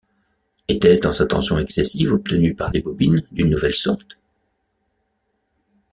Etait-ce 0.67 1.01
dans 1.01 1.11
sa 1.11 1.27
tension 1.27 1.59
excessive 1.59 2.11
obtenue 2.11 2.55
par 2.55 2.71
des 2.71 2.81
bobines 2.81 3.21
d’une 3.31 3.51
nouvelle 3.51 3.75
sorte? 3.75 4.17